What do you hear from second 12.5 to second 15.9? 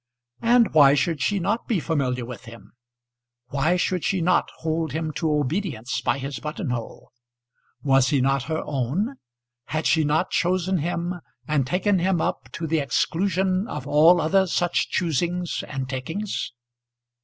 to the exclusion of all other such choosings and